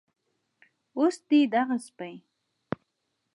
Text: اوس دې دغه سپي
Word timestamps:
اوس 0.97 1.15
دې 1.27 1.39
دغه 1.53 1.77
سپي 1.85 2.15